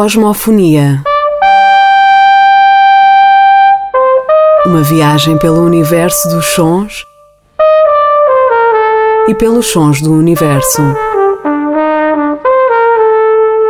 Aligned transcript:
Cosmofonia. 0.00 1.02
Uma 4.64 4.80
viagem 4.80 5.36
pelo 5.38 5.60
universo 5.64 6.28
dos 6.28 6.46
sons 6.54 7.04
e 9.26 9.34
pelos 9.34 9.66
sons 9.66 10.00
do 10.00 10.12
universo. 10.12 10.82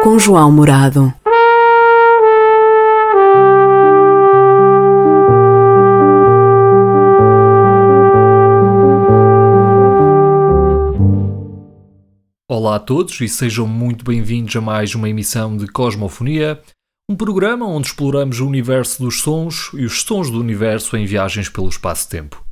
Com 0.02 0.19
João 0.19 0.52
Morado. 0.52 1.11
Olá 12.51 12.77
a 12.77 12.79
todos 12.79 13.20
e 13.20 13.29
sejam 13.29 13.66
muito 13.66 14.02
bem-vindos 14.02 14.56
a 14.56 14.61
mais 14.62 14.95
uma 14.95 15.06
emissão 15.06 15.55
de 15.55 15.66
Cosmofonia, 15.66 16.59
um 17.06 17.15
programa 17.15 17.69
onde 17.69 17.89
exploramos 17.89 18.41
o 18.41 18.47
universo 18.47 19.02
dos 19.02 19.20
sons 19.20 19.70
e 19.75 19.84
os 19.84 20.01
sons 20.01 20.30
do 20.30 20.41
universo 20.41 20.97
em 20.97 21.05
viagens 21.05 21.51
pelo 21.51 21.69
espaço-tempo. 21.69 22.42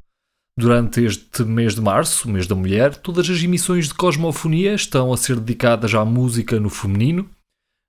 Durante 0.55 1.03
este 1.03 1.45
mês 1.45 1.75
de 1.75 1.81
março, 1.81 2.29
mês 2.29 2.47
da 2.47 2.55
mulher, 2.55 2.95
todas 2.95 3.31
as 3.31 3.43
emissões 3.43 3.89
de 3.89 3.95
Cosmofonia 3.95 4.75
estão 4.75 5.15
a 5.15 5.17
ser 5.17 5.41
dedicadas 5.41 5.95
à 5.95 6.05
música 6.05 6.61
no 6.61 6.69
feminino. 6.69 7.31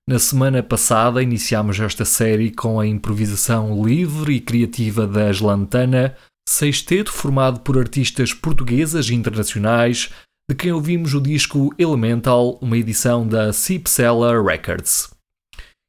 Na 0.08 0.18
semana 0.18 0.62
passada 0.62 1.22
iniciámos 1.22 1.78
esta 1.78 2.06
série 2.06 2.50
com 2.50 2.80
a 2.80 2.86
improvisação 2.86 3.84
livre 3.84 4.36
e 4.36 4.40
criativa 4.40 5.06
da 5.06 5.28
Aslantana, 5.28 6.16
sexteto 6.48 7.12
formado 7.12 7.60
por 7.60 7.76
artistas 7.76 8.32
portuguesas 8.32 9.10
e 9.10 9.14
internacionais, 9.14 10.08
de 10.50 10.56
quem 10.56 10.72
ouvimos 10.72 11.12
o 11.12 11.20
disco 11.20 11.74
Elemental, 11.78 12.58
uma 12.62 12.78
edição 12.78 13.28
da 13.28 13.52
Seller 13.52 14.42
Records. 14.42 15.10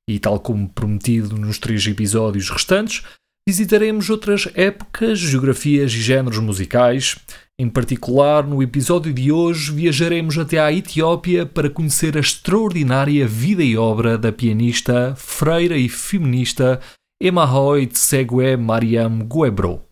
E 0.09 0.19
tal 0.19 0.38
como 0.38 0.67
prometido 0.67 1.38
nos 1.38 1.57
três 1.57 1.88
episódios 1.88 2.49
restantes, 2.49 3.03
visitaremos 3.47 4.09
outras 4.09 4.49
épocas, 4.55 5.17
geografias 5.17 5.93
e 5.93 6.02
géneros 6.02 6.39
musicais. 6.39 7.15
Em 7.57 7.69
particular, 7.69 8.45
no 8.45 8.61
episódio 8.61 9.13
de 9.13 9.31
hoje, 9.31 9.71
viajaremos 9.71 10.37
até 10.37 10.59
à 10.59 10.73
Etiópia 10.73 11.45
para 11.45 11.69
conhecer 11.69 12.17
a 12.17 12.19
extraordinária 12.19 13.25
vida 13.25 13.63
e 13.63 13.77
obra 13.77 14.17
da 14.17 14.31
pianista, 14.31 15.15
freira 15.15 15.77
e 15.77 15.87
feminista 15.87 16.81
Emahoy 17.21 17.87
Tsegwe 17.87 18.57
Mariam 18.57 19.19
Guebro. 19.19 19.88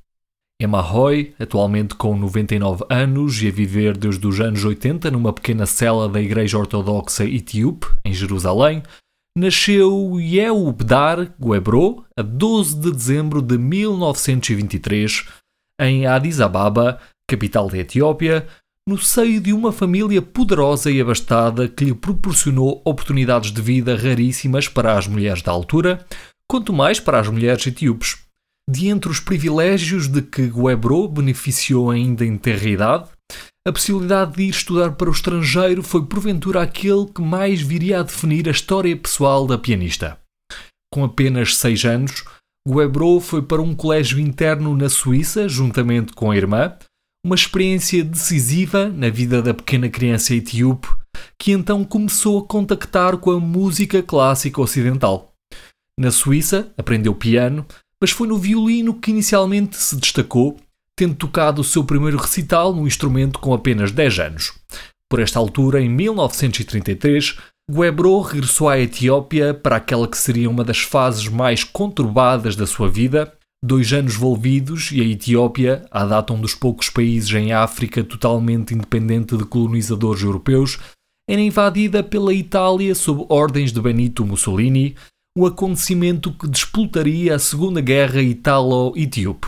Emma 0.60 0.82
Roy, 0.82 1.36
atualmente 1.40 1.94
com 1.94 2.18
99 2.18 2.84
anos 2.90 3.40
e 3.44 3.48
a 3.48 3.52
viver 3.52 3.96
desde 3.96 4.26
os 4.26 4.40
anos 4.40 4.66
80 4.66 5.12
numa 5.12 5.32
pequena 5.32 5.68
cela 5.68 6.10
da 6.10 6.20
Igreja 6.20 6.58
Ortodoxa 6.58 7.26
Etíope, 7.26 7.86
em 8.04 8.12
Jerusalém, 8.12 8.82
nasceu 9.38 10.20
Yeubdar 10.20 11.32
Guebro 11.40 12.04
a 12.18 12.24
12 12.24 12.80
de 12.80 12.92
dezembro 12.92 13.40
de 13.40 13.56
1923 13.56 15.28
em 15.80 16.08
Addis 16.08 16.42
Ababa, 16.42 17.00
capital 17.30 17.70
da 17.70 17.78
Etiópia, 17.78 18.48
no 18.90 18.98
seio 18.98 19.40
de 19.40 19.54
uma 19.54 19.72
família 19.72 20.24
poderosa 20.24 20.90
e 20.90 21.00
abastada 21.00 21.68
que 21.68 21.86
lhe 21.86 21.94
proporcionou 21.94 22.82
oportunidades 22.84 23.52
de 23.52 23.62
vida 23.62 23.96
raríssimas 23.96 24.68
para 24.68 24.98
as 24.98 25.06
mulheres 25.06 25.44
da 25.44 25.52
altura, 25.52 26.04
quanto 26.50 26.74
mais 26.74 27.00
para 27.00 27.20
as 27.20 27.28
mulheres 27.28 27.68
etíopes. 27.68 28.27
De 28.70 28.90
entre 28.90 29.10
os 29.10 29.20
privilégios 29.20 30.08
de 30.08 30.22
que 30.22 30.48
Guebro 30.48 31.08
beneficiou 31.08 31.90
ainda 31.90 32.26
em 32.26 32.38
terra 32.38 32.68
idade, 32.68 33.10
a 33.66 33.72
possibilidade 33.72 34.36
de 34.36 34.44
ir 34.44 34.50
estudar 34.50 34.94
para 34.94 35.10
o 35.10 35.14
estrangeiro 35.14 35.82
foi 35.82 36.06
porventura 36.06 36.62
aquele 36.62 37.06
que 37.06 37.22
mais 37.22 37.62
viria 37.62 38.00
a 38.00 38.04
definir 38.04 38.48
a 38.48 38.52
história 38.52 38.95
pessoal 38.95 39.48
da 39.48 39.58
pianista. 39.58 40.17
Com 40.94 41.04
apenas 41.04 41.55
seis 41.55 41.86
anos, 41.86 42.23
Guebro 42.67 43.20
foi 43.22 43.42
para 43.42 43.61
um 43.61 43.73
colégio 43.73 44.20
interno 44.20 44.76
na 44.76 44.89
Suíça, 44.89 45.48
juntamente 45.48 46.11
com 46.14 46.32
a 46.32 46.36
irmã, 46.36 46.78
uma 47.26 47.36
experiência 47.36 48.04
decisiva 48.04 48.89
na 48.89 49.10
vida 49.10 49.42
da 49.42 49.54
pequena 49.54 49.89
criança 49.89 50.34
etíope, 50.34 50.88
que 51.39 51.52
então 51.52 51.84
começou 51.84 52.39
a 52.39 52.48
contactar 52.48 53.17
com 53.17 53.32
a 53.32 53.39
música 53.39 54.04
clássica 54.04 54.61
ocidental. 54.61 55.34
Na 55.99 56.11
Suíça, 56.11 56.72
aprendeu 56.78 57.16
piano, 57.16 57.66
mas 58.02 58.12
foi 58.12 58.28
no 58.28 58.38
violino 58.38 58.94
que 58.94 59.12
inicialmente 59.12 59.78
se 59.78 59.96
destacou, 59.96 60.58
tendo 60.96 61.16
tocado 61.16 61.62
o 61.62 61.64
seu 61.64 61.84
primeiro 61.84 62.18
recital 62.18 62.74
no 62.74 62.88
instrumento 62.88 63.40
com 63.40 63.54
apenas 63.54 63.92
10 63.92 64.20
anos. 64.20 64.54
Por 65.10 65.20
esta 65.20 65.40
altura, 65.40 65.82
em 65.82 65.90
1933, 65.90 67.38
Guebro 67.70 68.20
regressou 68.22 68.70
à 68.70 68.80
Etiópia 68.80 69.54
para 69.54 69.76
aquela 69.76 70.08
que 70.08 70.18
seria 70.18 70.50
uma 70.50 70.64
das 70.64 70.80
fases 70.80 71.28
mais 71.28 71.64
conturbadas 71.64 72.56
da 72.56 72.66
sua 72.66 72.90
vida, 72.90 73.34
dois 73.64 73.92
anos 73.92 74.16
volvidos 74.16 74.92
e 74.92 75.02
a 75.02 75.04
Etiópia, 75.04 75.86
a 75.92 76.06
data 76.06 76.34
um 76.34 76.40
dos 76.40 76.56
poucos 76.56 76.90
países 76.90 77.30
em 77.34 77.52
África 77.52 78.04
totalmente 78.04 78.74
independente 78.74 79.36
de 79.36 79.46
colonizadores 79.46 80.24
europeus, 80.24 80.80
era 81.30 81.42
invadida 81.42 82.02
pela 82.02 82.34
Itália 82.34 82.96
sob 82.96 83.26
ordens 83.28 83.74
de 83.74 83.82
Benito 83.82 84.26
Mussolini, 84.26 84.96
o 85.37 85.45
acontecimento 85.45 86.31
que 86.31 86.48
despoltaria 86.48 87.36
a 87.36 87.37
Segunda 87.37 87.80
Guerra 87.80 88.23
Italo-Etíope. 88.23 89.48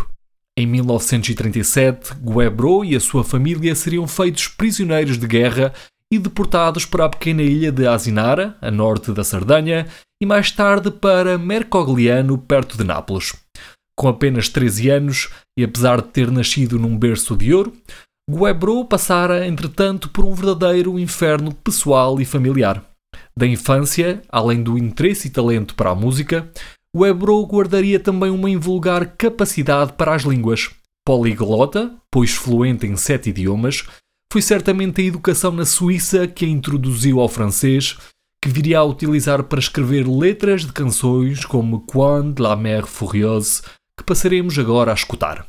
Em 0.55 0.67
1937, 0.67 2.13
Guebro 2.22 2.85
e 2.85 2.95
a 2.95 3.00
sua 3.00 3.23
família 3.23 3.73
seriam 3.73 4.07
feitos 4.07 4.47
prisioneiros 4.50 5.17
de 5.17 5.25
guerra 5.25 5.73
e 6.13 6.19
deportados 6.19 6.85
para 6.85 7.05
a 7.05 7.09
pequena 7.09 7.41
ilha 7.41 7.72
de 7.72 7.88
Asinara, 7.88 8.55
a 8.61 8.69
norte 8.69 9.11
da 9.11 9.23
Sardanha, 9.23 9.88
e 10.22 10.27
mais 10.27 10.51
tarde 10.51 10.91
para 10.91 11.39
Mercogliano, 11.39 12.38
perto 12.38 12.77
de 12.77 12.83
Nápoles. 12.83 13.33
Com 13.95 14.09
apenas 14.09 14.47
13 14.47 14.91
anos, 14.91 15.29
e 15.57 15.63
apesar 15.63 16.03
de 16.03 16.09
ter 16.09 16.29
nascido 16.29 16.77
num 16.77 16.95
berço 16.95 17.35
de 17.35 17.51
ouro, 17.51 17.73
Guebro 18.29 18.85
passara, 18.85 19.47
entretanto, 19.47 20.07
por 20.09 20.23
um 20.23 20.35
verdadeiro 20.35 21.00
inferno 21.00 21.51
pessoal 21.51 22.21
e 22.21 22.25
familiar. 22.25 22.88
Da 23.39 23.47
infância, 23.47 24.22
além 24.27 24.61
do 24.61 24.77
interesse 24.77 25.29
e 25.29 25.31
talento 25.31 25.73
para 25.73 25.91
a 25.91 25.95
música, 25.95 26.51
o 26.94 27.05
guardaria 27.45 27.97
também 27.97 28.29
uma 28.29 28.50
invulgar 28.50 29.16
capacidade 29.16 29.94
para 29.94 30.13
as 30.13 30.23
línguas. 30.23 30.69
Poliglota, 31.05 31.95
pois 32.11 32.31
fluente 32.31 32.85
em 32.85 32.97
sete 32.97 33.29
idiomas, 33.29 33.85
foi 34.29 34.41
certamente 34.41 35.00
a 35.00 35.05
educação 35.05 35.53
na 35.53 35.63
Suíça 35.63 36.27
que 36.27 36.44
a 36.44 36.50
introduziu 36.50 37.22
ao 37.22 37.29
francês, 37.29 37.97
que 38.44 38.50
viria 38.50 38.79
a 38.79 38.83
utilizar 38.83 39.41
para 39.44 39.59
escrever 39.59 40.06
letras 40.06 40.66
de 40.66 40.73
canções 40.73 41.45
como 41.45 41.85
Quand 41.88 42.41
la 42.41 42.57
mer 42.57 42.85
furieuse, 42.88 43.61
que 43.97 44.03
passaremos 44.03 44.59
agora 44.59 44.91
a 44.91 44.95
escutar. 44.95 45.47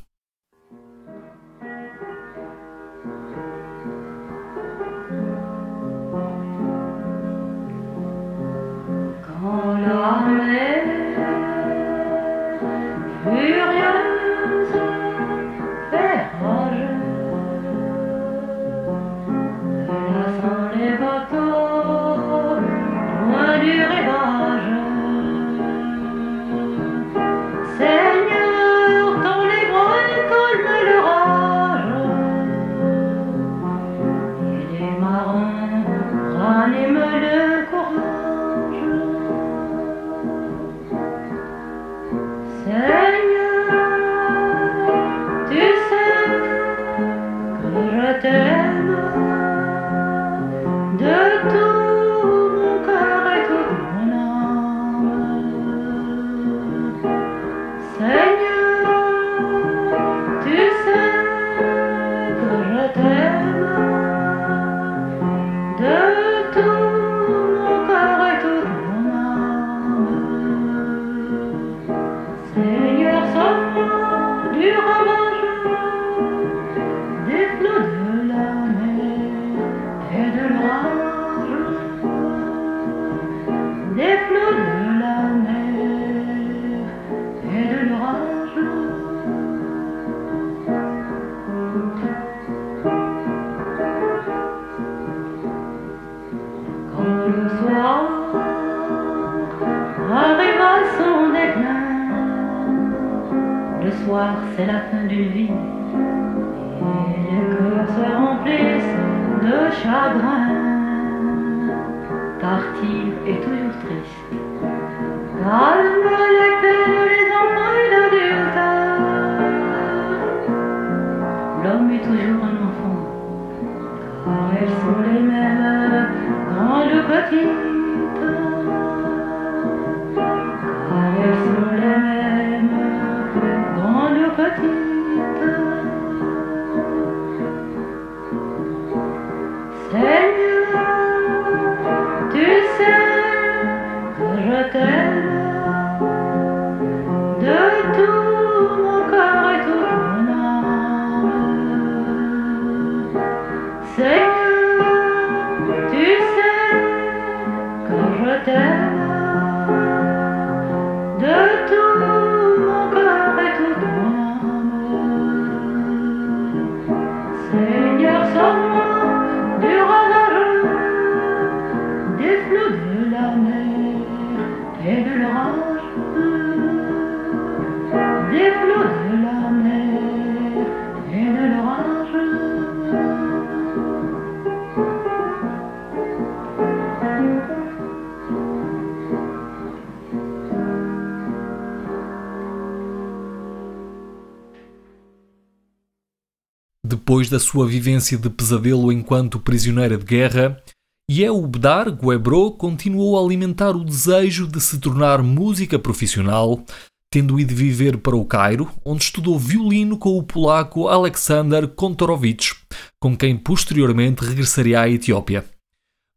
Depois 197.10 197.28
da 197.28 197.40
sua 197.40 197.66
vivência 197.66 198.16
de 198.16 198.30
pesadelo 198.30 198.92
enquanto 198.92 199.40
prisioneira 199.40 199.98
de 199.98 200.04
guerra, 200.04 200.62
Yeo 201.10 201.44
Bedar 201.44 201.90
Guebro 201.90 202.52
continuou 202.52 203.18
a 203.18 203.20
alimentar 203.20 203.74
o 203.74 203.82
desejo 203.82 204.46
de 204.46 204.60
se 204.60 204.78
tornar 204.78 205.20
música 205.20 205.76
profissional, 205.76 206.64
tendo 207.10 207.40
ido 207.40 207.52
viver 207.52 207.98
para 207.98 208.14
o 208.14 208.24
Cairo, 208.24 208.70
onde 208.84 209.02
estudou 209.02 209.36
violino 209.40 209.98
com 209.98 210.16
o 210.16 210.22
polaco 210.22 210.86
Alexander 210.86 211.66
Kontorowicz, 211.66 212.54
com 213.00 213.16
quem 213.16 213.36
posteriormente 213.36 214.24
regressaria 214.24 214.80
à 214.80 214.88
Etiópia. 214.88 215.44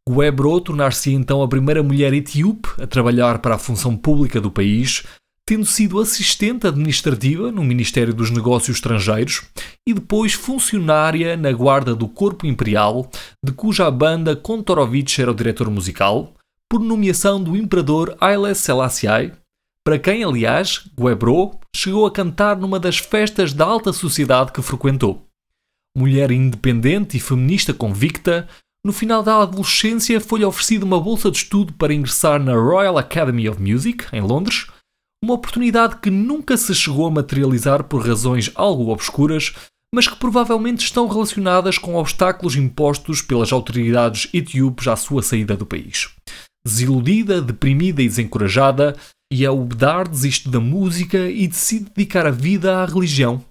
Guebro 0.08 0.60
tornar-se 0.60 1.12
então 1.12 1.42
a 1.42 1.48
primeira 1.48 1.82
mulher 1.82 2.14
etíope 2.14 2.68
a 2.80 2.86
trabalhar 2.86 3.40
para 3.40 3.56
a 3.56 3.58
função 3.58 3.96
pública 3.96 4.40
do 4.40 4.48
país, 4.48 5.02
tendo 5.46 5.66
sido 5.66 6.00
assistente 6.00 6.66
administrativa 6.66 7.52
no 7.52 7.62
Ministério 7.62 8.14
dos 8.14 8.30
Negócios 8.30 8.78
Estrangeiros 8.78 9.42
e 9.86 9.92
depois 9.92 10.32
funcionária 10.32 11.36
na 11.36 11.52
Guarda 11.52 11.94
do 11.94 12.08
Corpo 12.08 12.46
Imperial, 12.46 13.10
de 13.44 13.52
cuja 13.52 13.90
banda 13.90 14.34
Kontorowicz 14.34 15.18
era 15.18 15.30
o 15.30 15.34
diretor 15.34 15.70
musical, 15.70 16.34
por 16.70 16.80
nomeação 16.80 17.42
do 17.42 17.56
imperador 17.56 18.16
Haile 18.20 18.54
Selassie, 18.54 19.32
para 19.84 19.98
quem, 19.98 20.24
aliás, 20.24 20.88
Guebro 20.98 21.58
chegou 21.76 22.06
a 22.06 22.10
cantar 22.10 22.56
numa 22.56 22.80
das 22.80 22.96
festas 22.96 23.52
da 23.52 23.66
alta 23.66 23.92
sociedade 23.92 24.50
que 24.50 24.62
frequentou. 24.62 25.26
Mulher 25.94 26.30
independente 26.30 27.18
e 27.18 27.20
feminista 27.20 27.74
convicta, 27.74 28.48
no 28.84 28.94
final 28.94 29.22
da 29.22 29.42
adolescência 29.42 30.20
foi-lhe 30.20 30.44
oferecida 30.44 30.86
uma 30.86 30.98
bolsa 30.98 31.30
de 31.30 31.36
estudo 31.36 31.74
para 31.74 31.92
ingressar 31.92 32.42
na 32.42 32.54
Royal 32.54 32.96
Academy 32.96 33.46
of 33.46 33.60
Music, 33.60 34.06
em 34.10 34.22
Londres, 34.22 34.66
uma 35.24 35.34
oportunidade 35.34 35.96
que 35.96 36.10
nunca 36.10 36.54
se 36.56 36.74
chegou 36.74 37.06
a 37.06 37.10
materializar 37.10 37.84
por 37.84 38.06
razões 38.06 38.50
algo 38.54 38.92
obscuras, 38.92 39.54
mas 39.94 40.06
que 40.06 40.16
provavelmente 40.16 40.84
estão 40.84 41.08
relacionadas 41.08 41.78
com 41.78 41.94
obstáculos 41.94 42.56
impostos 42.56 43.22
pelas 43.22 43.50
autoridades 43.50 44.28
etíopes 44.34 44.86
à 44.86 44.96
sua 44.96 45.22
saída 45.22 45.56
do 45.56 45.64
país. 45.64 46.10
Desiludida, 46.66 47.40
deprimida 47.40 48.02
e 48.02 48.08
desencorajada, 48.08 48.96
Yaubdar 49.32 50.08
desiste 50.08 50.48
da 50.50 50.60
música 50.60 51.30
e 51.30 51.48
decide 51.48 51.90
dedicar 51.94 52.26
a 52.26 52.30
vida 52.30 52.82
à 52.82 52.84
religião. 52.84 53.42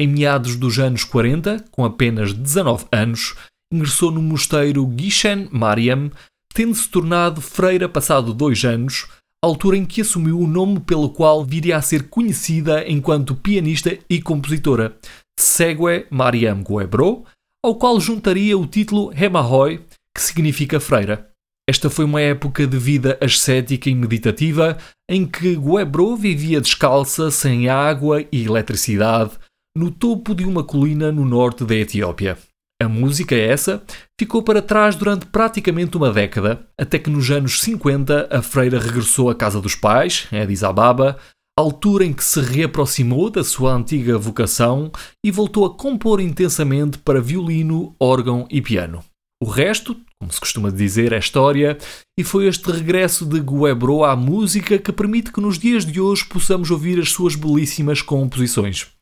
Em 0.00 0.06
meados 0.06 0.54
dos 0.54 0.78
anos 0.78 1.02
40, 1.02 1.64
com 1.72 1.84
apenas 1.84 2.32
19 2.32 2.86
anos, 2.92 3.34
ingressou 3.72 4.12
no 4.12 4.22
mosteiro 4.22 4.88
Gishen 4.96 5.48
Mariam, 5.50 6.12
tendo 6.54 6.74
se 6.74 6.88
tornado 6.88 7.40
freira 7.40 7.88
passado 7.88 8.32
dois 8.32 8.64
anos, 8.64 9.06
altura 9.42 9.76
em 9.76 9.84
que 9.84 10.00
assumiu 10.00 10.40
o 10.40 10.46
nome 10.46 10.80
pelo 10.80 11.10
qual 11.10 11.44
viria 11.44 11.76
a 11.76 11.82
ser 11.82 12.08
conhecida 12.08 12.88
enquanto 12.88 13.36
pianista 13.36 13.96
e 14.10 14.20
compositora, 14.20 14.96
Segue 15.38 16.06
Mariam 16.10 16.62
Guebro, 16.62 17.24
ao 17.64 17.76
qual 17.76 18.00
juntaria 18.00 18.58
o 18.58 18.66
título 18.66 19.12
Hemahoy, 19.12 19.80
que 20.14 20.20
significa 20.20 20.80
freira. 20.80 21.28
Esta 21.68 21.90
foi 21.90 22.04
uma 22.04 22.20
época 22.20 22.66
de 22.66 22.78
vida 22.78 23.18
ascética 23.20 23.90
e 23.90 23.94
meditativa 23.94 24.78
em 25.08 25.26
que 25.26 25.54
Guebro 25.54 26.16
vivia 26.16 26.60
descalça, 26.60 27.30
sem 27.30 27.68
água 27.68 28.24
e 28.32 28.44
eletricidade, 28.44 29.32
no 29.76 29.90
topo 29.90 30.34
de 30.34 30.44
uma 30.44 30.64
colina 30.64 31.12
no 31.12 31.24
norte 31.24 31.64
da 31.64 31.74
Etiópia. 31.74 32.38
A 32.80 32.88
música 32.88 33.34
essa 33.34 33.82
ficou 34.18 34.40
para 34.40 34.62
trás 34.62 34.94
durante 34.94 35.26
praticamente 35.26 35.96
uma 35.96 36.12
década, 36.12 36.64
até 36.78 36.96
que 36.96 37.10
nos 37.10 37.28
anos 37.28 37.60
50 37.60 38.28
a 38.30 38.40
freira 38.40 38.78
regressou 38.78 39.28
à 39.28 39.34
casa 39.34 39.60
dos 39.60 39.74
pais, 39.74 40.28
em 40.30 40.40
Addis 40.40 40.62
Ababa, 40.62 41.18
altura 41.58 42.04
em 42.04 42.12
que 42.12 42.22
se 42.22 42.40
reaproximou 42.40 43.30
da 43.30 43.42
sua 43.42 43.74
antiga 43.74 44.16
vocação 44.16 44.92
e 45.26 45.30
voltou 45.32 45.66
a 45.66 45.74
compor 45.74 46.20
intensamente 46.20 46.98
para 46.98 47.20
violino, 47.20 47.96
órgão 47.98 48.46
e 48.48 48.62
piano. 48.62 49.02
O 49.42 49.48
resto, 49.48 49.96
como 50.20 50.32
se 50.32 50.38
costuma 50.38 50.70
dizer, 50.70 51.12
é 51.12 51.18
história, 51.18 51.76
e 52.16 52.22
foi 52.22 52.46
este 52.46 52.70
regresso 52.70 53.26
de 53.26 53.40
Guebro 53.40 54.04
à 54.04 54.14
música 54.14 54.78
que 54.78 54.92
permite 54.92 55.32
que 55.32 55.40
nos 55.40 55.58
dias 55.58 55.84
de 55.84 56.00
hoje 56.00 56.24
possamos 56.26 56.70
ouvir 56.70 57.00
as 57.00 57.10
suas 57.10 57.34
belíssimas 57.34 58.02
composições. 58.02 58.97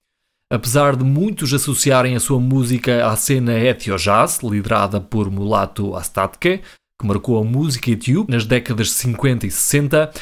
Apesar 0.53 0.95
de 0.95 1.03
muitos 1.03 1.53
associarem 1.53 2.15
a 2.15 2.21
sua 2.21 2.39
música 2.39 3.09
à 3.09 3.17
cena 3.17 3.59
etio-jazz, 3.59 4.41
liderada 4.45 5.01
por 5.01 5.29
Mulato 5.29 5.97
Astatke, 5.97 6.61
que 7.01 7.07
marcou 7.07 7.39
a 7.39 7.45
música 7.45 7.91
etíope 7.91 8.31
nas 8.31 8.47
décadas 8.47 8.87
de 8.89 8.93
50 8.95 9.47
e 9.47 9.51
60, 9.51 10.13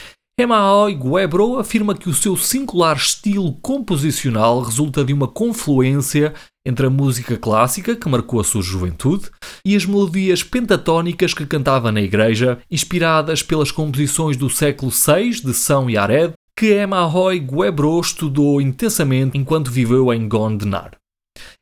Emaoi 0.41 0.95
Guebro 0.95 1.59
afirma 1.59 1.95
que 1.95 2.09
o 2.09 2.15
seu 2.15 2.37
singular 2.37 2.97
estilo 2.97 3.53
composicional 3.63 4.63
resulta 4.63 5.05
de 5.05 5.13
uma 5.13 5.29
confluência 5.29 6.33
entre 6.67 6.87
a 6.87 6.91
música 6.91 7.37
clássica, 7.37 7.95
que 7.95 8.09
marcou 8.09 8.41
a 8.41 8.45
sua 8.45 8.63
juventude, 8.63 9.31
e 9.65 9.77
as 9.77 9.85
melodias 9.85 10.43
pentatónicas 10.43 11.35
que 11.35 11.47
cantava 11.47 11.93
na 11.93 12.01
igreja, 12.01 12.59
inspiradas 12.71 13.43
pelas 13.43 13.71
composições 13.71 14.39
do 14.39 14.49
século 14.49 14.91
VI 14.91 15.43
de 15.43 15.53
São 15.53 15.89
Yared, 15.89 16.33
que 16.57 16.73
Emahoy 16.73 17.41
Guebro 17.41 18.01
estudou 18.01 18.61
intensamente 18.61 19.37
enquanto 19.37 19.71
viveu 19.71 20.13
em 20.13 20.29
Gondenar. 20.29 20.93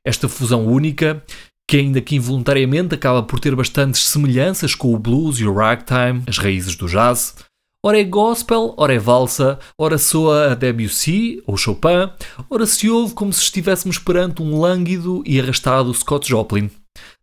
Esta 0.06 0.28
fusão 0.28 0.66
única, 0.66 1.24
que 1.68 1.78
ainda 1.78 2.00
que 2.00 2.16
involuntariamente 2.16 2.94
acaba 2.94 3.22
por 3.22 3.40
ter 3.40 3.56
bastantes 3.56 4.06
semelhanças 4.06 4.74
com 4.74 4.94
o 4.94 4.98
blues 4.98 5.38
e 5.38 5.46
o 5.46 5.54
ragtime, 5.54 6.22
as 6.26 6.36
raízes 6.36 6.76
do 6.76 6.86
jazz, 6.86 7.36
ora 7.84 7.98
é 7.98 8.04
gospel, 8.04 8.74
ora 8.76 8.94
é 8.94 8.98
valsa, 8.98 9.58
ora 9.78 9.96
soa 9.96 10.52
a 10.52 10.54
Debussy 10.54 11.42
ou 11.46 11.56
Chopin, 11.56 12.10
ora 12.50 12.66
se 12.66 12.90
ouve 12.90 13.14
como 13.14 13.32
se 13.32 13.42
estivéssemos 13.42 13.98
perante 13.98 14.42
um 14.42 14.60
lânguido 14.60 15.22
e 15.24 15.40
arrastado 15.40 15.94
Scott 15.94 16.28
Joplin. 16.28 16.70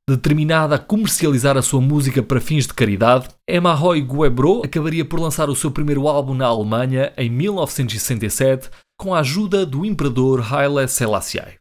Determinada 0.10 0.74
a 0.74 0.80
comercializar 0.80 1.56
a 1.56 1.62
sua 1.62 1.80
música 1.80 2.24
para 2.24 2.42
fins 2.42 2.66
de 2.66 2.74
caridade, 2.74 3.28
Emma 3.48 3.76
Roy 3.76 4.02
Guebro 4.02 4.64
acabaria 4.66 5.06
por 5.06 5.20
lançar 5.20 5.52
o 5.52 5.56
seu 5.56 5.70
primeiro 5.70 6.08
álbum 6.08 6.34
na 6.34 6.48
Alemanha 6.48 7.14
em 7.16 7.30
1967 7.30 8.72
com 8.98 9.14
a 9.14 9.20
ajuda 9.20 9.68
do 9.68 9.86
imperador 9.86 10.44
Haile 10.52 10.88
Selassie. 10.88 11.60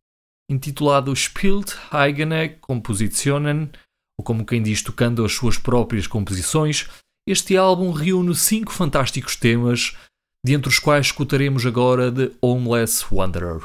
Intitulado 0.50 1.14
Spielt 1.14 1.74
eigene 1.92 2.56
Kompositionen, 2.58 3.68
ou 4.18 4.24
como 4.24 4.46
quem 4.46 4.62
diz 4.62 4.82
tocando 4.82 5.26
as 5.26 5.32
suas 5.34 5.58
próprias 5.58 6.06
composições, 6.06 6.88
este 7.28 7.54
álbum 7.54 7.90
reúne 7.90 8.34
cinco 8.34 8.72
fantásticos 8.72 9.36
temas, 9.36 9.94
dentre 10.42 10.70
os 10.70 10.78
quais 10.78 11.08
escutaremos 11.08 11.66
agora 11.66 12.10
The 12.10 12.30
Homeless 12.40 13.04
Wanderer. 13.12 13.60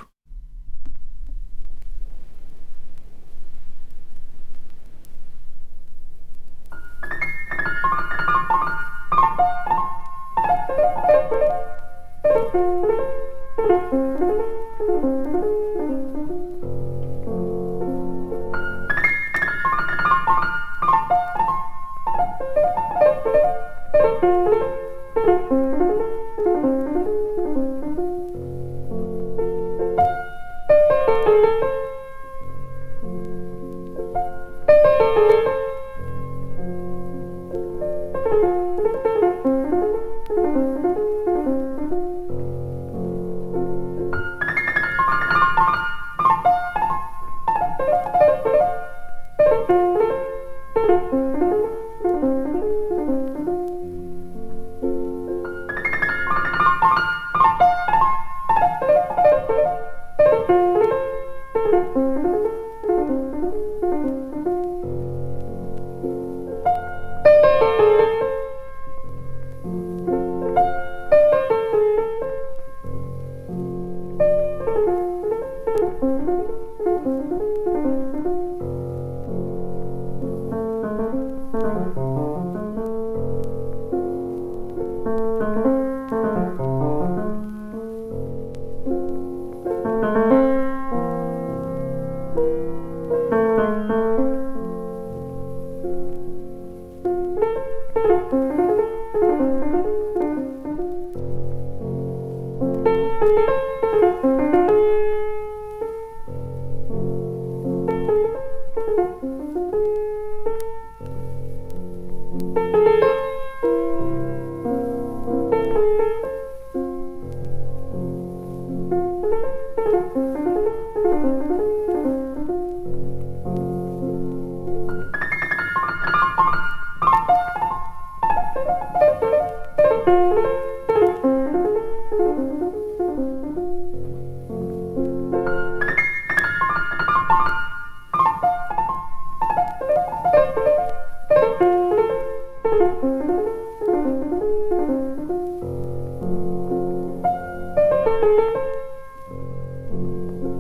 Bye. 149.93 150.52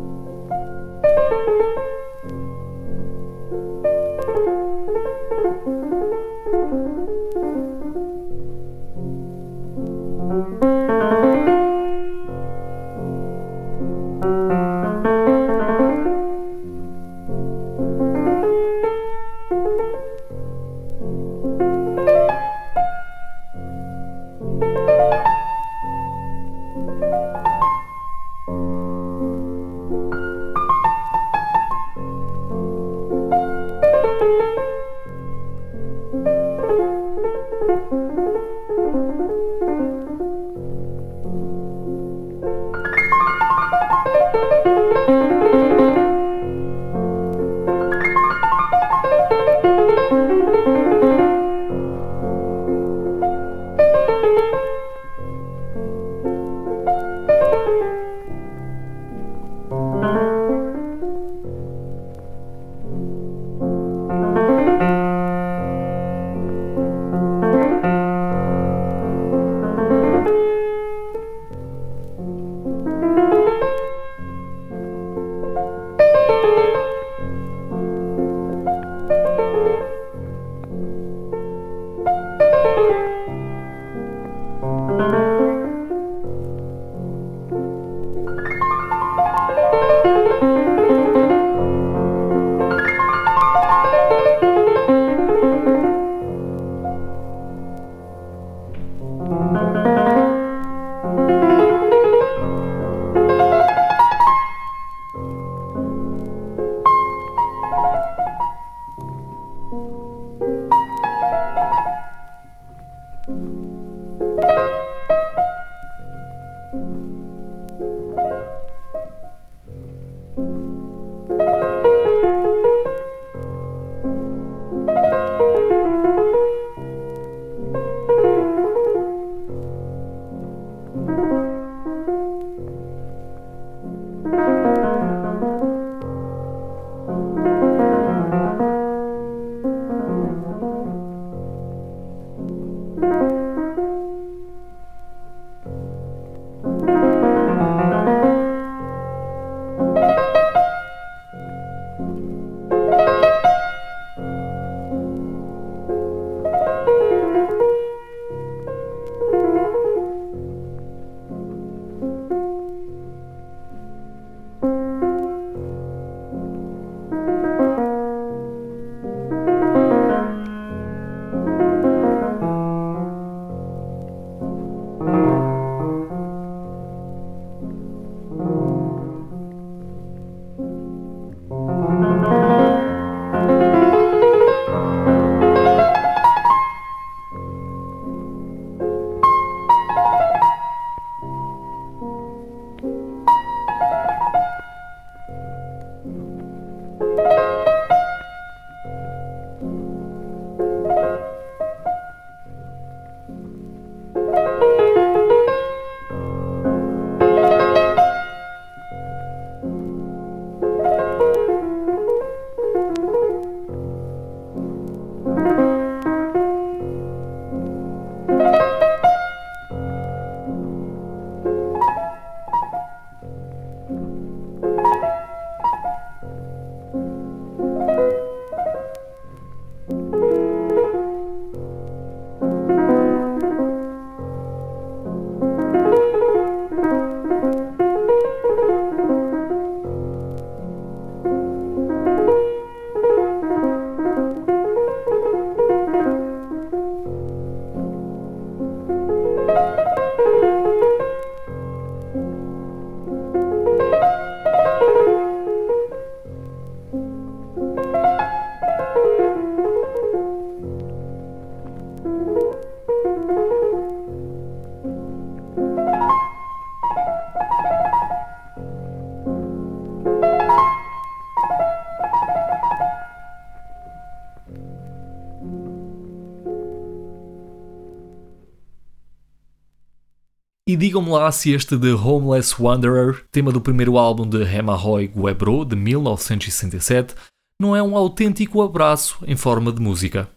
E 280.73 280.75
digam-me 280.75 281.11
lá 281.11 281.31
se 281.31 281.51
este 281.51 281.77
The 281.77 281.93
Homeless 281.93 282.55
Wanderer, 282.59 283.23
tema 283.31 283.51
do 283.51 283.61
primeiro 283.61 283.95
álbum 283.95 284.27
de 284.27 284.41
Hemahoi 284.41 285.05
Guebro, 285.07 285.63
de 285.63 285.75
1967, 285.75 287.13
não 287.61 287.75
é 287.75 287.83
um 287.83 287.95
autêntico 287.95 288.59
abraço 288.59 289.23
em 289.27 289.35
forma 289.35 289.71
de 289.71 289.79
música. 289.79 290.27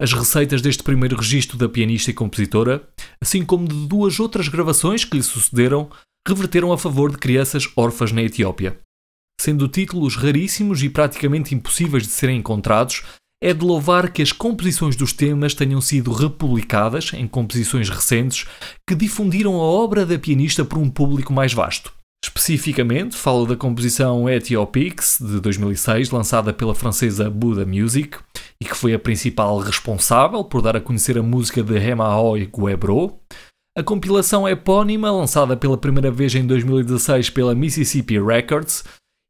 As 0.00 0.12
receitas 0.12 0.62
deste 0.62 0.84
primeiro 0.84 1.16
registro 1.16 1.58
da 1.58 1.68
pianista 1.68 2.12
e 2.12 2.14
compositora, 2.14 2.88
assim 3.20 3.44
como 3.44 3.66
de 3.66 3.88
duas 3.88 4.20
outras 4.20 4.46
gravações 4.46 5.04
que 5.04 5.16
lhe 5.16 5.24
sucederam, 5.24 5.90
reverteram 6.24 6.72
a 6.72 6.78
favor 6.78 7.10
de 7.10 7.18
crianças 7.18 7.68
órfãs 7.76 8.12
na 8.12 8.22
Etiópia. 8.22 8.78
Sendo 9.40 9.66
títulos 9.66 10.14
raríssimos 10.14 10.84
e 10.84 10.88
praticamente 10.88 11.52
impossíveis 11.52 12.04
de 12.04 12.10
serem 12.10 12.38
encontrados, 12.38 13.02
é 13.44 13.52
de 13.52 13.62
louvar 13.62 14.10
que 14.10 14.22
as 14.22 14.32
composições 14.32 14.96
dos 14.96 15.12
temas 15.12 15.52
tenham 15.52 15.78
sido 15.78 16.10
republicadas 16.12 17.12
em 17.12 17.28
composições 17.28 17.90
recentes 17.90 18.46
que 18.88 18.94
difundiram 18.94 19.56
a 19.56 19.62
obra 19.62 20.06
da 20.06 20.18
pianista 20.18 20.64
por 20.64 20.78
um 20.78 20.88
público 20.88 21.30
mais 21.30 21.52
vasto. 21.52 21.92
Especificamente, 22.24 23.14
falo 23.14 23.44
da 23.44 23.54
composição 23.54 24.30
Ethiopics 24.30 25.18
de 25.20 25.40
2006, 25.40 26.08
lançada 26.08 26.54
pela 26.54 26.74
francesa 26.74 27.28
Buddha 27.28 27.66
Music, 27.66 28.16
e 28.62 28.64
que 28.64 28.74
foi 28.74 28.94
a 28.94 28.98
principal 28.98 29.58
responsável 29.58 30.42
por 30.42 30.62
dar 30.62 30.74
a 30.74 30.80
conhecer 30.80 31.18
a 31.18 31.22
música 31.22 31.62
de 31.62 31.76
Hemahoy 31.76 32.46
Guebro. 32.46 33.18
A 33.76 33.82
compilação 33.82 34.48
epónima, 34.48 35.12
lançada 35.12 35.54
pela 35.54 35.76
primeira 35.76 36.10
vez 36.10 36.34
em 36.34 36.46
2016 36.46 37.28
pela 37.28 37.54
Mississippi 37.54 38.18
Records, 38.18 38.84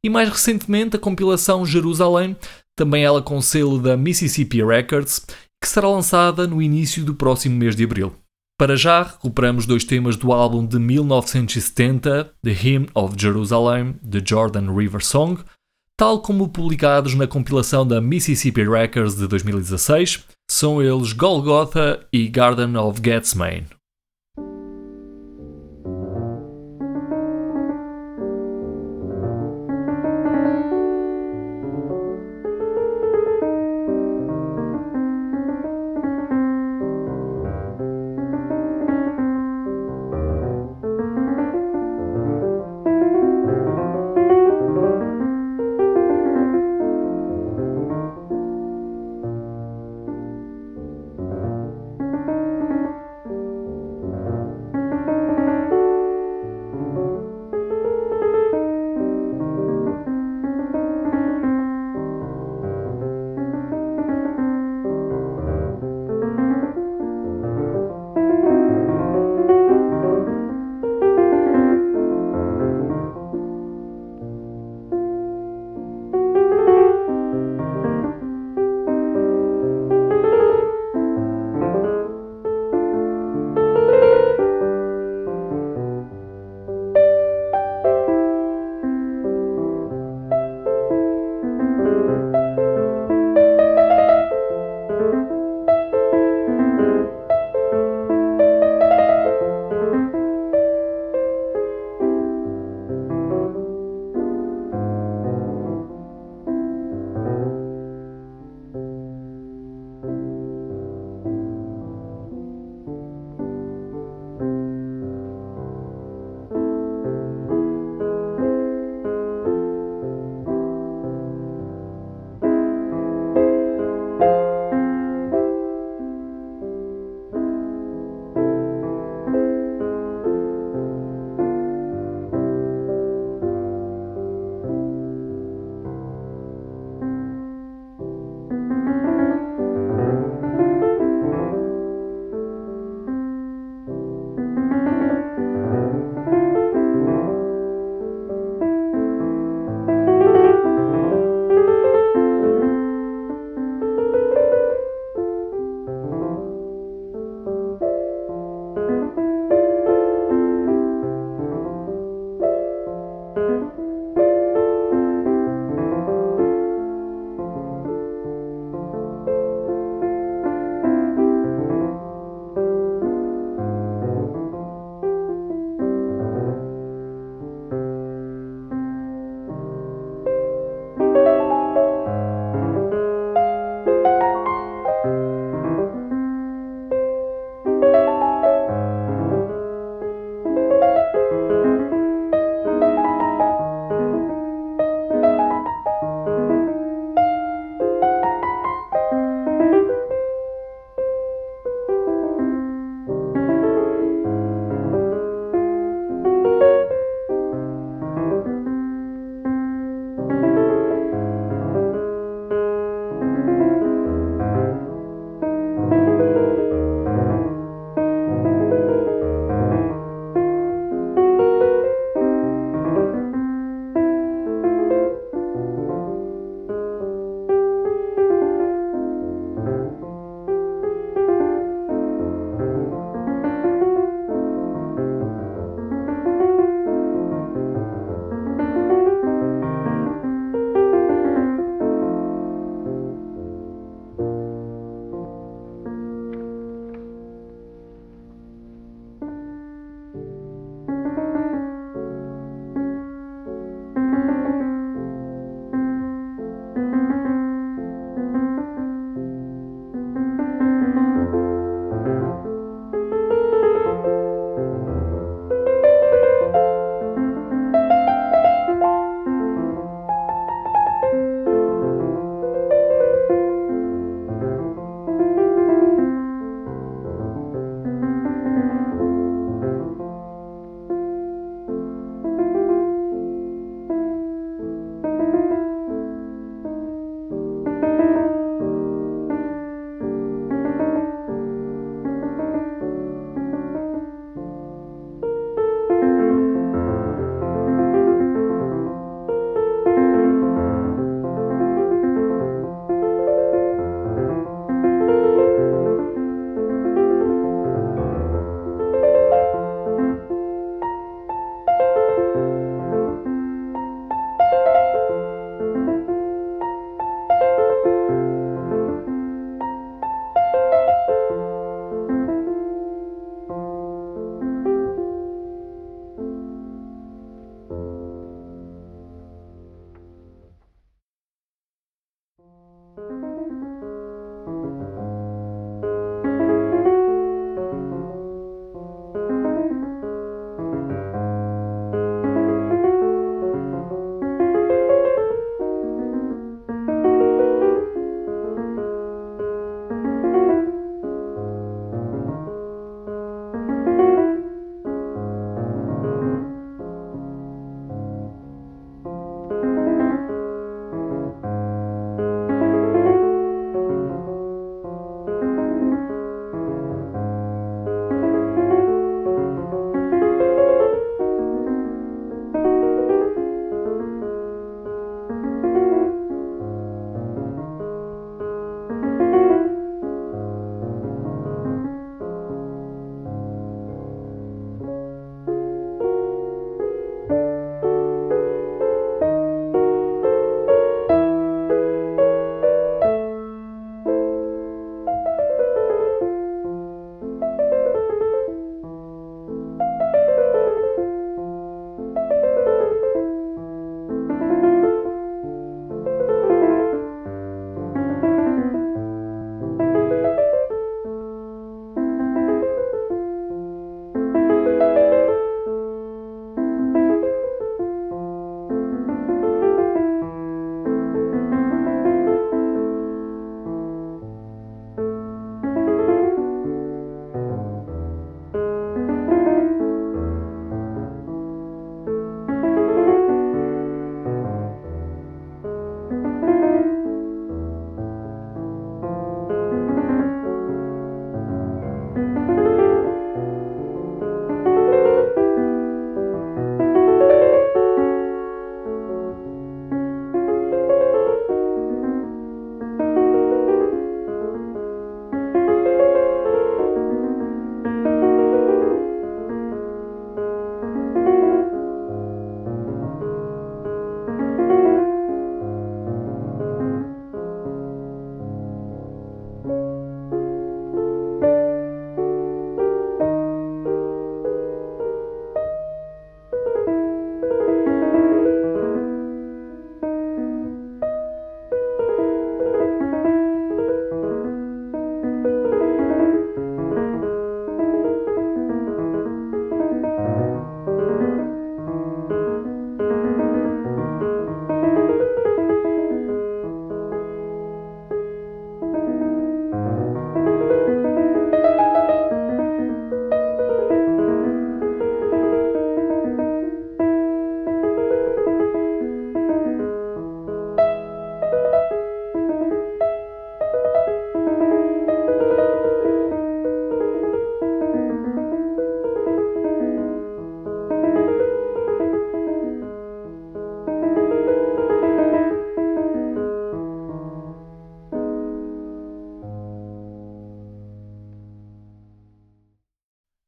e 0.05 0.09
mais 0.09 0.29
recentemente 0.29 0.95
a 0.95 0.99
compilação 0.99 1.65
Jerusalém, 1.65 2.37
também 2.75 3.03
ela 3.03 3.21
com 3.21 3.41
selo 3.41 3.79
da 3.79 3.95
Mississippi 3.95 4.63
Records, 4.63 5.25
que 5.61 5.69
será 5.69 5.87
lançada 5.89 6.45
no 6.45 6.61
início 6.61 7.03
do 7.03 7.15
próximo 7.15 7.55
mês 7.55 7.75
de 7.75 7.83
abril. 7.83 8.13
Para 8.57 8.75
já, 8.75 9.03
recuperamos 9.03 9.65
dois 9.65 9.83
temas 9.83 10.15
do 10.15 10.31
álbum 10.31 10.65
de 10.65 10.79
1970, 10.79 12.31
The 12.41 12.51
Hymn 12.51 12.87
of 12.93 13.15
Jerusalem, 13.17 13.93
The 14.09 14.21
Jordan 14.25 14.73
River 14.73 15.03
Song, 15.03 15.41
tal 15.97 16.21
como 16.21 16.47
publicados 16.47 17.15
na 17.15 17.27
compilação 17.27 17.85
da 17.85 17.99
Mississippi 17.99 18.63
Records 18.63 19.15
de 19.15 19.27
2016, 19.27 20.23
são 20.49 20.81
eles 20.81 21.11
Golgotha 21.11 22.05
e 22.13 22.27
Garden 22.27 22.77
of 22.77 23.01
Gethsemane. 23.03 23.67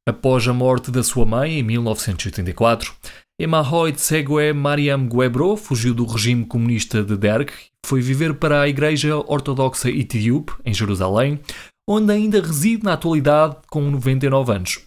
Após 0.08 0.48
a 0.48 0.54
morte 0.54 0.90
da 0.90 1.02
sua 1.02 1.26
mãe, 1.26 1.58
em 1.58 1.62
1984, 1.62 2.94
Emahoy 3.38 3.92
Tsegue 3.92 4.54
Mariam 4.54 5.06
Guebro 5.06 5.54
fugiu 5.54 5.92
do 5.92 6.06
regime 6.06 6.46
comunista 6.46 7.04
de 7.04 7.14
Derg 7.14 7.50
e 7.50 7.86
foi 7.86 8.00
viver 8.00 8.32
para 8.32 8.62
a 8.62 8.68
Igreja 8.70 9.18
Ortodoxa 9.18 9.90
Etíope, 9.90 10.54
em 10.64 10.72
Jerusalém, 10.72 11.38
onde 11.86 12.10
ainda 12.10 12.40
reside 12.40 12.84
na 12.84 12.94
atualidade 12.94 13.58
com 13.68 13.82
99 13.82 14.50
anos. 14.50 14.80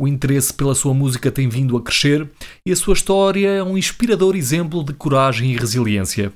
O 0.00 0.06
interesse 0.06 0.54
pela 0.54 0.76
sua 0.76 0.94
música 0.94 1.32
tem 1.32 1.48
vindo 1.48 1.76
a 1.76 1.82
crescer 1.82 2.30
e 2.64 2.70
a 2.70 2.76
sua 2.76 2.94
história 2.94 3.48
é 3.48 3.60
um 3.60 3.76
inspirador 3.76 4.36
exemplo 4.36 4.84
de 4.84 4.92
coragem 4.92 5.50
e 5.50 5.56
resiliência. 5.56 6.32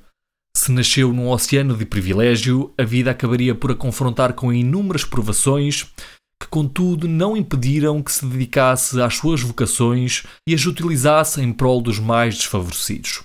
Se 0.56 0.72
nasceu 0.72 1.12
num 1.12 1.30
oceano 1.30 1.76
de 1.76 1.86
privilégio, 1.86 2.74
a 2.76 2.82
vida 2.82 3.12
acabaria 3.12 3.54
por 3.54 3.70
a 3.70 3.76
confrontar 3.76 4.32
com 4.32 4.52
inúmeras 4.52 5.04
provações 5.04 5.86
que, 6.40 6.48
contudo, 6.48 7.08
não 7.08 7.36
impediram 7.36 8.02
que 8.02 8.12
se 8.12 8.24
dedicasse 8.24 9.00
às 9.00 9.16
suas 9.16 9.40
vocações 9.40 10.24
e 10.48 10.54
as 10.54 10.64
utilizasse 10.64 11.40
em 11.40 11.52
prol 11.52 11.80
dos 11.80 11.98
mais 11.98 12.36
desfavorecidos. 12.36 13.22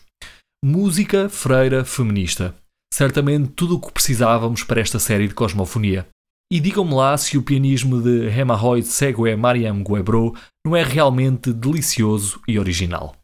Música 0.63 1.29
freira 1.29 1.83
feminista. 1.83 2.55
Certamente 2.93 3.49
tudo 3.49 3.75
o 3.75 3.79
que 3.79 3.91
precisávamos 3.91 4.63
para 4.63 4.81
esta 4.81 4.99
série 4.99 5.27
de 5.27 5.33
cosmofonia. 5.33 6.07
E 6.51 6.59
digam-me 6.59 6.93
lá 6.93 7.17
se 7.17 7.37
o 7.37 7.43
pianismo 7.43 8.01
de 8.01 8.27
Hemahoy 8.27 8.83
Segue 8.83 9.35
Mariam 9.35 9.83
Guebro 9.83 10.35
não 10.65 10.75
é 10.75 10.83
realmente 10.83 11.51
delicioso 11.51 12.39
e 12.47 12.59
original. 12.59 13.15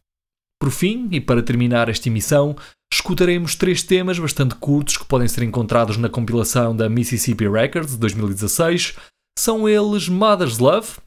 Por 0.60 0.72
fim, 0.72 1.08
e 1.12 1.22
para 1.22 1.42
terminar 1.42 1.88
esta 1.88 2.10
emissão, 2.10 2.56
escutaremos 2.92 3.56
três 3.56 3.82
temas 3.82 4.20
bastante 4.20 4.56
curtos 4.56 4.98
que 4.98 5.06
podem 5.06 5.28
ser 5.28 5.44
encontrados 5.44 5.96
na 5.96 6.10
compilação 6.10 6.76
da 6.76 6.90
Mississippi 6.90 7.48
Records 7.48 7.92
de 7.92 7.98
2016. 8.00 8.96
São 9.38 9.68
eles 9.68 10.08
Mother's 10.10 10.60
Love, 10.60 10.98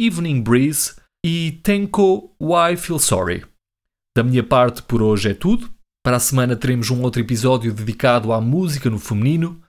Evening 0.00 0.42
Breeze 0.42 0.94
e 1.24 1.60
Tenko 1.62 2.34
Why 2.40 2.76
Feel 2.76 2.98
Sorry. 2.98 3.44
Da 4.16 4.22
minha 4.22 4.42
parte, 4.42 4.82
por 4.82 5.02
hoje 5.02 5.30
é 5.30 5.34
tudo. 5.34 5.70
Para 6.04 6.16
a 6.16 6.20
semana 6.20 6.54
teremos 6.54 6.90
um 6.90 7.02
outro 7.02 7.20
episódio 7.20 7.72
dedicado 7.72 8.32
à 8.32 8.40
música 8.40 8.88
no 8.88 8.98
feminino. 8.98 9.60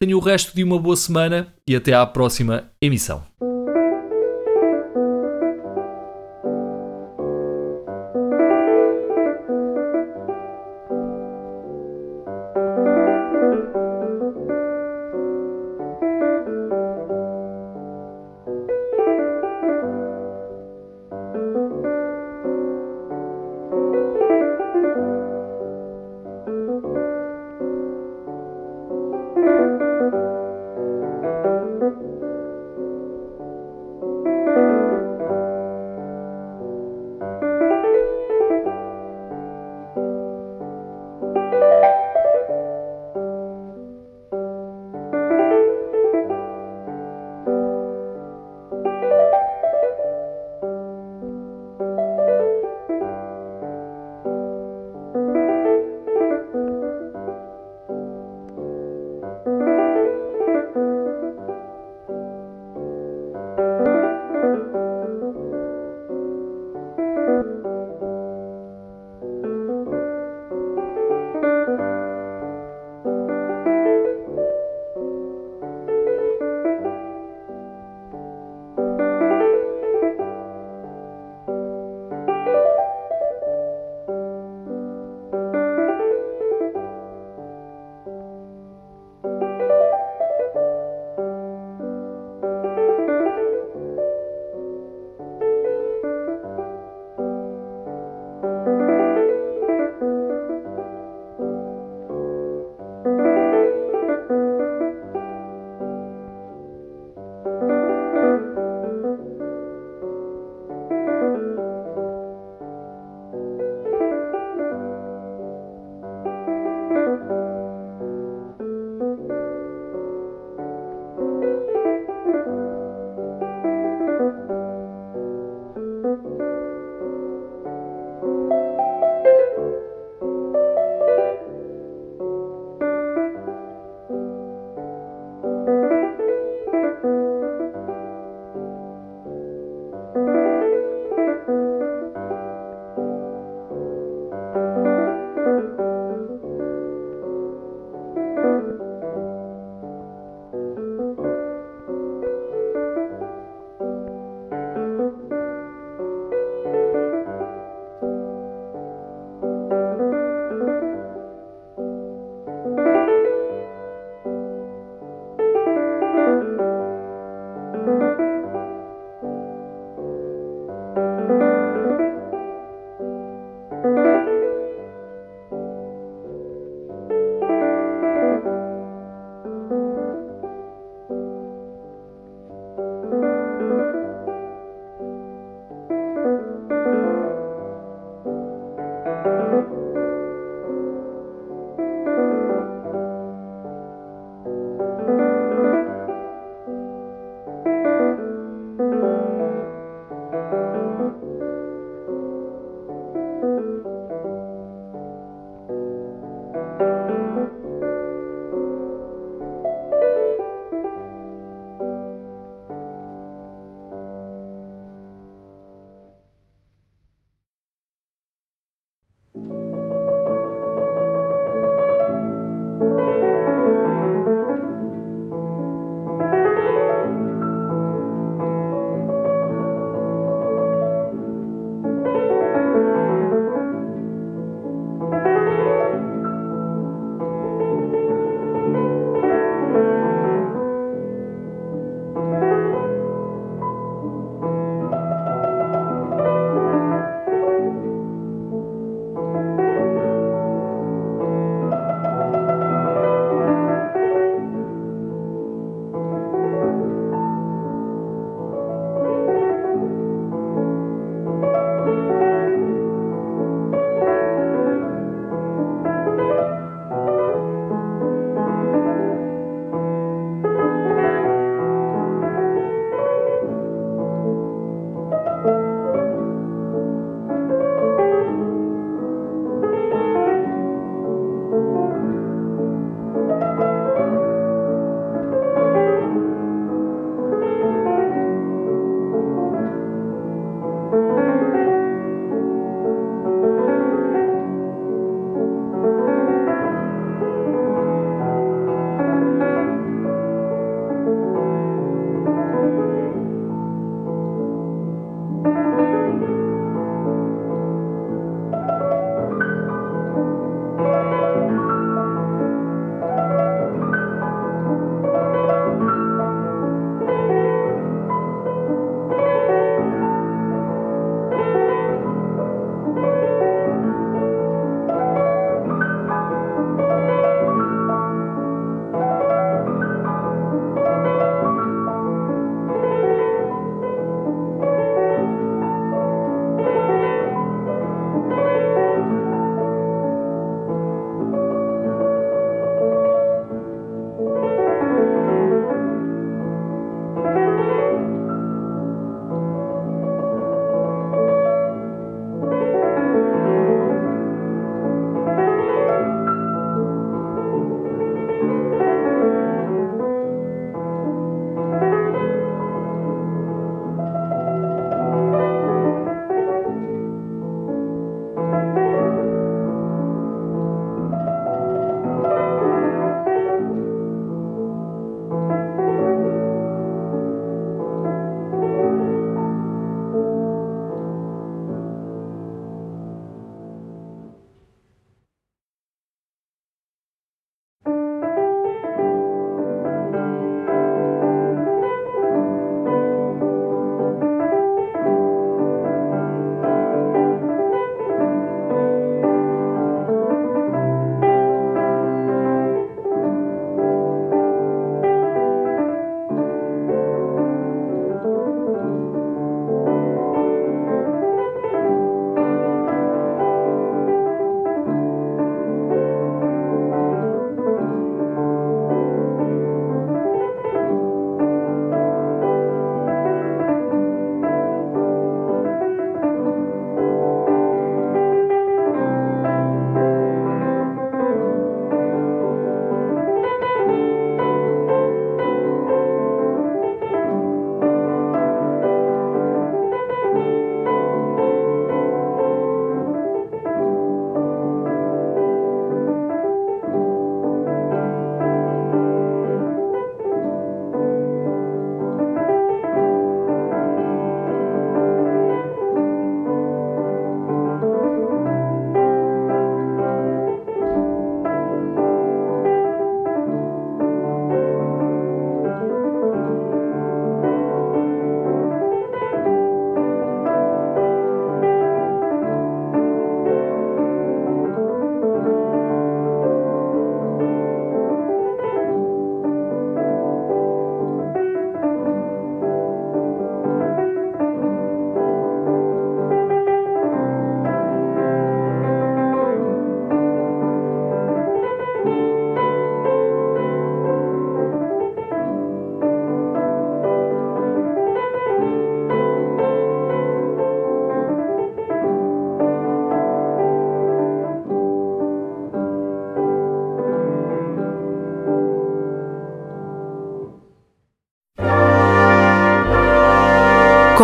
Tenho 0.00 0.18
o 0.18 0.20
resto 0.20 0.54
de 0.54 0.62
uma 0.62 0.78
boa 0.78 0.96
semana 0.96 1.54
e 1.66 1.74
até 1.74 1.94
à 1.94 2.04
próxima 2.04 2.70
emissão. 2.82 3.24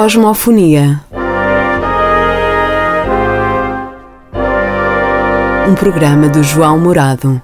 Cosmofonia. 0.03 1.01
Um 5.69 5.75
programa 5.77 6.29
do 6.29 6.43
João 6.43 6.77
Morado. 6.77 7.41